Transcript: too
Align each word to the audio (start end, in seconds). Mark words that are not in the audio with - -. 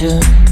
too 0.00 0.49